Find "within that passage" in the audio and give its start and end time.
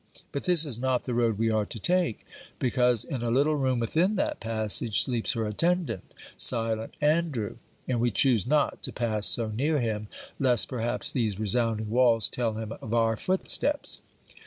3.77-5.03